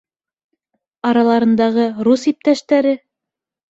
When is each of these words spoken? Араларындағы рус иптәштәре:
Араларындағы 1.11 1.87
рус 2.11 2.29
иптәштәре: 2.35 3.01